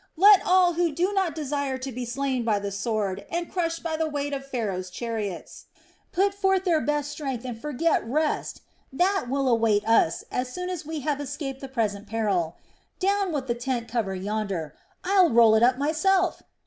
Let 0.17 0.41
all 0.43 0.73
who 0.73 0.91
do 0.91 1.13
not 1.13 1.35
desire 1.35 1.77
to 1.77 1.91
be 1.91 2.05
slain 2.05 2.43
by 2.43 2.57
the 2.57 2.71
sword 2.71 3.23
and 3.29 3.51
crushed 3.53 3.83
by 3.83 3.97
the 3.97 4.09
weight 4.09 4.33
of 4.33 4.43
Pharaoh's 4.43 4.89
chariots 4.89 5.67
put 6.11 6.33
forth 6.33 6.63
their 6.63 6.81
best 6.81 7.11
strength 7.11 7.45
and 7.45 7.61
forget 7.61 8.03
rest! 8.03 8.61
That 8.91 9.25
will 9.29 9.47
await 9.47 9.87
us 9.87 10.23
as 10.31 10.51
soon 10.51 10.71
as 10.71 10.87
we 10.87 11.01
have 11.01 11.21
escaped 11.21 11.61
the 11.61 11.67
present 11.69 12.07
peril. 12.07 12.55
Down 12.97 13.31
with 13.31 13.45
the 13.45 13.53
tent 13.53 13.87
cover 13.87 14.15
yonder; 14.15 14.73
I'll 15.03 15.29
roll 15.29 15.53
it 15.53 15.61
up 15.61 15.77
myself. 15.77 16.41